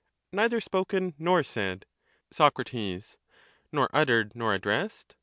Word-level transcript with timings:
Neither 0.31 0.59
spoken 0.59 1.13
nor 1.19 1.43
said. 1.43 1.85
Soc. 2.31 2.57
Nor 3.71 3.87
uttered 3.93 4.35
nor 4.35 4.55
addressed? 4.55 5.15